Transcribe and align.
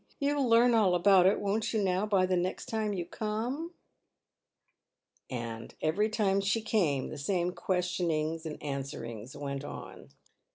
You'll 0.19 0.49
learn 0.49 0.73
all 0.73 0.95
about 0.95 1.27
it, 1.27 1.39
won't 1.39 1.73
you, 1.75 1.79
now, 1.83 2.07
by 2.07 2.25
the 2.25 2.35
next 2.35 2.65
time 2.65 2.91
you 2.91 3.05
come?" 3.05 3.71
And 5.29 5.75
every 5.79 6.09
time 6.09 6.41
she 6.41 6.63
came 6.63 7.09
the 7.09 7.19
same 7.19 7.51
questionings 7.51 8.47
and 8.47 8.57
answerings 8.63 9.37
went 9.37 9.63
on. 9.63 10.09